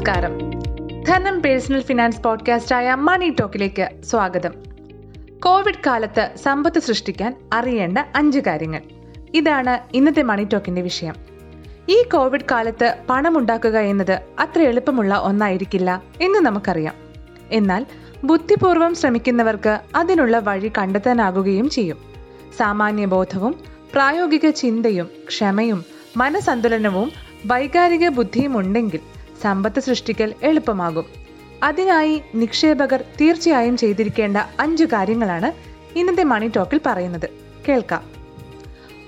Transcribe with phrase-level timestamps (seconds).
[0.00, 0.50] നമസ്കാരം.
[1.04, 4.52] ധനം personal finance പോഡ്കാസ്റ്റായ മണി ടോക്കിലേക്ക് സ്വാഗതം.
[5.40, 8.80] കോവിഡ് കാലത്ത് സമ്പത്ത് സൃഷ്ടിക്കാൻ അറിയേണ്ട അഞ്ച് കാര്യങ്ങൾ.
[9.34, 11.14] ഇതാണ് ഇന്നത്തെ മണി ടോക്കിന്റെ വിഷയം.
[11.88, 16.94] ഈ കോവിഡ് കാലത്ത് പണമുണ്ടാക്കുക എന്നത് അത്ര എളുപ്പമുള്ള ഒന്നായിരിക്കില്ല എന്ന് നമുക്കറിയാം.
[17.50, 17.86] എന്നാൽ
[18.24, 21.98] ബുദ്ധിപൂർവം ശ്രമിക്കുന്നവർക്ക് അതിനുള്ള വഴി കണ്ടെത്താനാകുകയും ചെയ്യും.
[22.56, 23.54] സാമാന്യ ബോധവും
[23.94, 25.84] പ്രായോഗിക ചിന്തയും ക്ഷമയും
[26.16, 27.12] മനസന്തുലനവും
[27.46, 31.06] വൈകാരിക ബുദ്ധിയും ഉണ്ടെങ്കിൽ സമ്പത്ത് സൃഷ്ടിക്കൽ എളുപ്പമാകും.
[31.62, 35.52] അതിനായി നിക്ഷേപകർ തീർച്ചയായും ചെയ്തിരിക്കേണ്ട അഞ്ച് കാര്യങ്ങളാണ്
[35.98, 37.28] ഇന്നത്തെ മണി ടോക്കിൽ പറയുന്നത്.
[37.68, 38.02] കേൾക്കാം.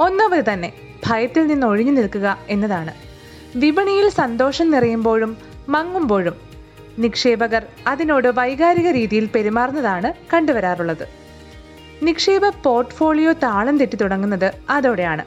[0.00, 0.72] ഒന്നാമത് തന്നെ
[1.06, 2.94] ഭയത്തിൽ നിന്ന് ഒഴിഞ്ഞു നിൽക്കുക എന്നതാണ്.
[3.56, 5.36] വിപണിയിൽ സന്തോഷം നിറയുമ്പോഴും
[5.68, 6.34] മങ്ങുമ്പോഴും
[6.98, 11.08] നിക്ഷേപകർ അതിനോട് വൈകാരിക രീതിയിൽ പെരുമാറുന്നതാണ് കണ്ടുവരാറുള്ളത്.
[12.02, 15.24] നിക്ഷേപ പോർട്ട്ഫോളിയോ താളം തെറ്റി തുടങ്ങുന്നത് അതോടെയാണ്.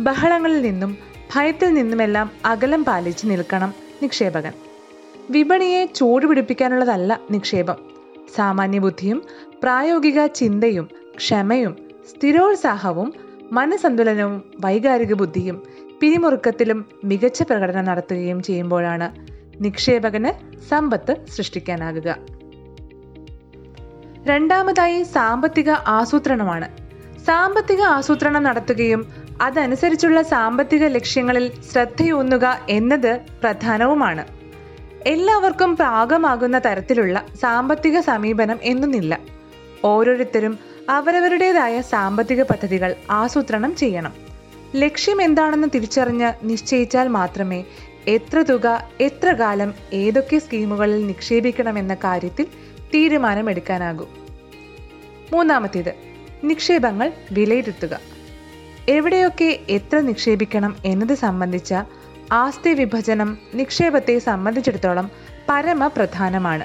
[0.00, 0.98] ബഹളങ്ങളിൽ നിന്നും
[1.34, 4.52] ഭയത്തിൽ നിന്നുമെല്ലാം അകലം പാലിച്ച് നിൽക്കണം നിക്ഷേപകൻ.
[5.30, 7.76] വിപണിയെ ചൂടുപിടിപ്പിക്കാനുള്ളതല്ല നിക്ഷേപം.
[8.36, 9.22] സാമാന്യ ബുദ്ധിയും
[9.62, 11.76] പ്രായോഗിക ചിന്തയും ക്ഷമയും
[12.10, 13.14] സ്ഥിരോത്സാഹവും
[13.52, 15.62] മനസന്തുലനവും വൈകാരിക ബുദ്ധിയും
[16.00, 19.26] പിരിമുറുക്കത്തിലും മികച്ച പ്രകടനം നടത്തുകയും ചെയ്യുമ്പോഴാണ്
[19.62, 22.16] നിക്ഷേപകന് സമ്പത്ത് സൃഷ്ടിക്കാനാകുക.
[24.24, 26.68] രണ്ടാമതായി സാമ്പത്തിക ആസൂത്രണമാണ്.
[27.26, 34.24] സാമ്പത്തിക ആസൂത്രണം നടത്തുകയും അതനുസരിച്ചുള്ള സാമ്പത്തിക ലക്ഷ്യങ്ങളിൽ ശ്രദ്ധയൂന്നുക എന്നത് പ്രധാനവുമാണ്.
[35.06, 39.18] എല്ലാവർക്കും പാകമാകുന്ന തരത്തിലുള്ള സാമ്പത്തിക സമീപനം എന്നൊന്നില്ല.
[39.84, 44.14] ഓരോരുത്തരും അവരവരുടേതായ സാമ്പത്തിക പദ്ധതികൾ ആസൂത്രണം ചെയ്യണം.
[44.76, 47.64] ലക്ഷ്യം എന്താണെന്ന് തിരിച്ചറിഞ്ഞ് നിശ്ചയിച്ചാൽ മാത്രമേ
[48.08, 52.46] എത്ര തുക എത്ര കാലം ഏതൊക്കെ സ്കീമുകളിൽ നിക്ഷേപിക്കണമെന്ന കാര്യത്തിൽ
[52.94, 54.06] തീരുമാനമെടുക്കാനാകൂ.
[55.32, 55.94] മൂന്നാമത്തേത്
[56.44, 58.19] നിക്ഷേപങ്ങൾ വിലയിരുത്തുക.
[58.88, 61.74] എവിടെയൊക്കെ എത്ര നിക്ഷേപിക്കണം എന്നത് സംബന്ധിച്ച
[62.32, 65.10] ആസ്തി വിഭജനം നിക്ഷേപത്തെ സംബന്ധിച്ചിടത്തോളം
[65.48, 66.64] പരമപ്രധാനമാണ്.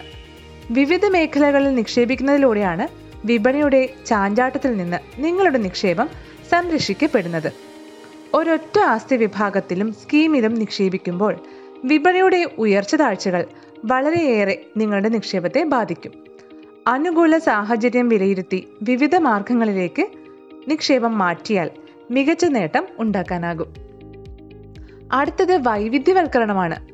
[0.72, 2.88] വിവിധ മേഖലകളിൽ നിക്ഷേപിക്കുന്നതിലൂടെയാണ്
[3.28, 6.10] വിപണിയുടെ ചാഞ്ചാട്ടത്തിൽ നിന്ന് നിങ്ങളുടെ നിക്ഷേപം
[6.52, 7.54] സംരക്ഷിക്കപ്പെടുന്നത്.
[8.34, 11.40] ഒരൊറ്റ ആസ്തി വിഭാഗത്തിലും സ്കീമിലും നിക്ഷേപിക്കുമ്പോൾ
[11.84, 13.46] വിപണിയുടെ ഉയർച്ച താഴ്ചകൾ
[13.86, 16.12] വളരെയേറെ നിങ്ങളുടെ നിക്ഷേപത്തെ ബാധിക്കും.
[16.88, 20.08] അനുകൂല സാഹചര്യം വിലയിരുത്തി വിവിധ മാർഗങ്ങളിലേക്ക്
[20.68, 21.70] നിക്ഷേപം മാറ്റിയാൽ
[22.12, 23.74] മികച്ച നേട്ടം ഉണ്ടാക്കാനാകും.
[25.12, 26.88] അടുത്തത് വൈവിധ്യവൽക്കരണമാണ്.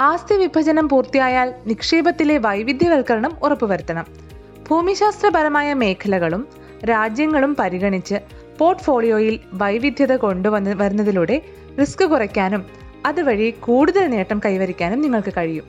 [0.00, 4.06] ആസ്തി വിഭജനം പൂർത്തിയായാൽ നിക്ഷേപത്തിലെ വൈവിധ്യവൽക്കരണം ഉറപ്പുവരുത്തണം.
[4.70, 6.48] ഭൂമിശാസ്ത്രപരമായ മേഖലകളും
[6.84, 8.14] രാജ്യങ്ങളും പരിഗണിച്ച്
[8.58, 11.42] പോർട്ട്ഫോളിയോയിൽ വൈവിധ്യത കൊണ്ടുവന്ന് വരുന്നതിലൂടെ
[11.80, 12.66] റിസ്ക് കുറയ്ക്കാനും
[13.06, 15.64] അതുവഴി കൂടുതൽ നേട്ടം കൈവരിക്കാനും നിങ്ങൾക്ക് കഴിയും.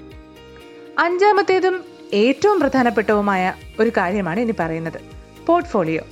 [1.00, 1.82] അഞ്ചാമത്തേതും
[2.14, 5.02] ഏറ്റവും പ്രധാനപ്പെട്ടതുമായ ഒരു കാര്യമാണ് ഇനി പറയുന്നത്.
[5.46, 6.04] പോർട്ട്ഫോളിയോ.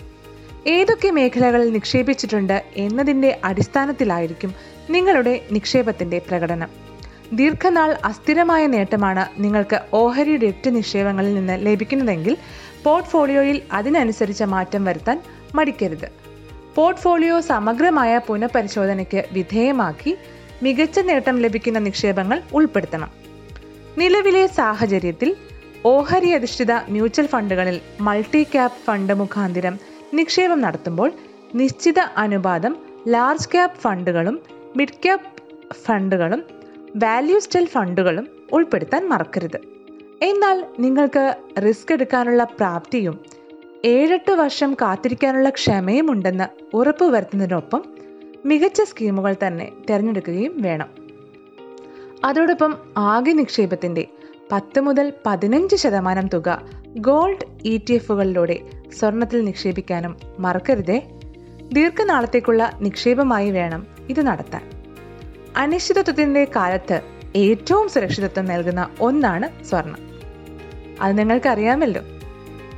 [0.68, 4.56] ഏതൊക്കെ മേഖലകളിൽ നിക്ഷേപിച്ചിട്ടുണ്ട് എന്നതിന്റെ അടിസ്ഥാനത്തിലായിരിക്കും
[4.90, 6.70] നിങ്ങളുടെ നിക്ഷേപത്തിന്റെ പ്രകടനം.
[7.34, 12.38] ദീർഘനാൾ അസ്ഥിരമായ നേട്ടമാണ് നിങ്ങൾക്ക് ഓഹരി ഡെറ്റ് നിക്ഷേപങ്ങളിൽ നിന്ന് ലഭിക്കുന്നതെങ്കിൽ
[12.84, 15.22] പോർട്ട്ഫോളിയോയിൽ അതിനനുസരിച്ച മാറ്റം വരുത്താൻ
[15.56, 16.12] മടിക്കരുത്.
[16.75, 20.18] പോർട്ട്ഫോളിയോ സമഗ്രമായ പുനഃപരിശോധനയ്ക്ക് വിധേയമാക്കി
[20.64, 23.12] മികച്ച നേട്ടം ലഭിക്കുന്ന നിക്ഷേപങ്ങൾ ഉൾപ്പെടുത്തണം.
[23.98, 25.36] നിലവിലെ സാഹചര്യത്തിൽ
[25.86, 29.80] ഓഹരി അധിഷ്ഠിത മ്യൂച്വൽ ഫണ്ടുകളിൽ മൾട്ടി ക്യാപ് ഫണ്ട് മുഖാന്തിരം
[30.14, 31.12] നിക്ഷേപം നടത്തുമ്പോൾ
[31.56, 32.78] നിശ്ചിത അനുപാതം
[33.08, 34.42] ലാർജ് ക്യാപ് ഫണ്ടുകളും
[34.75, 35.28] മിഡ് ക്യാപ്
[35.74, 36.44] ഫണ്ടുകളും
[36.96, 39.59] വാല്യൂ സ്റ്റൈൽ ഫണ്ടുകളും ഉൾപ്പെടുത്താൻ മറക്കരുത്.
[40.22, 41.36] എന്നാൽ നിങ്ങൾക്ക്
[41.68, 43.19] റിസ്ക് എടുക്കാനുള്ള പ്രാപ്തിയും
[43.86, 47.84] ഏഴെട്ട് വർഷം കാത്തിരിക്കാനുള്ള ക്ഷമയും ഉണ്ടെന്ന് ഉറപ്പുവരുത്തുന്നതിനൊപ്പം
[48.46, 50.90] മികച്ച സ്കീമുകൾ തന്നെ തിരഞ്ഞെടുക്കുകയും വേണം.
[52.25, 54.08] അതോടൊപ്പം ആകെ നിക്ഷേപത്തിന്റെ
[54.52, 56.62] പത്ത് മുതൽ പതിനഞ്ച് ശതമാനം തുക
[56.97, 58.59] ഗോൾഡ് ഇ ടി എഫുകളിലൂടെ
[59.00, 61.09] സ്വർണത്തിൽ നിക്ഷേപിക്കാനും മറക്കരുതേ.
[61.73, 64.83] ദീർഘനാളത്തേക്കുള്ള നിക്ഷേപമായി വേണം ഇത് നടത്താൻ.
[65.57, 67.01] അനിശ്ചിതത്വത്തിന്റെ കാലത്ത്
[67.35, 69.97] ഏറ്റവും സുരക്ഷിതത്വം നൽകുന്ന ഒന്നാണ് സ്വർണം.
[71.01, 72.01] അത് നിങ്ങൾക്കറിയാമല്ലോ.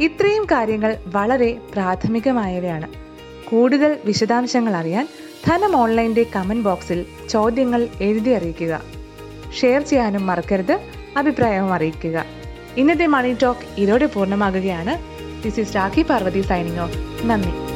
[0.02, 2.88] ഇത്രയും കാര്യങ്ങൾ വളരെ പ്രാഥമികമായവയാണ്.
[3.50, 5.08] കൂടുതൽ വിശദാംശങ്ങൾ അറിയാൻ
[5.48, 8.82] ധനം ഓൺലൈന്റെ കമന്റ് ബോക്സിൽ ചോദ്യങ്ങൾ എഴുതി അറിയിക്കുക.
[9.60, 10.80] ഷെയർ ചെയ്യാനും മറക്കരുത്.
[11.18, 12.41] അഭിപ്രായവും അറിയിക്കുക.
[12.78, 14.94] ഇന്നത്തെ മണി ടോക്ക് ഇതോടെ പൂർണമാകുകയാണ്.
[15.44, 17.71] This is Rakhi Parvathy signing off നന്ദി.